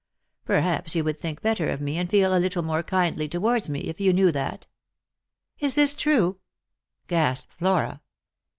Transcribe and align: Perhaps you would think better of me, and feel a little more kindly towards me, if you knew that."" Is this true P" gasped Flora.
Perhaps 0.45 0.95
you 0.95 1.03
would 1.03 1.19
think 1.19 1.43
better 1.43 1.69
of 1.69 1.79
me, 1.79 1.99
and 1.99 2.09
feel 2.09 2.35
a 2.35 2.39
little 2.41 2.63
more 2.63 2.81
kindly 2.81 3.29
towards 3.29 3.69
me, 3.69 3.81
if 3.81 4.01
you 4.01 4.13
knew 4.13 4.31
that."" 4.31 4.65
Is 5.59 5.75
this 5.75 5.93
true 5.93 6.33
P" 7.05 7.09
gasped 7.09 7.53
Flora. 7.53 8.01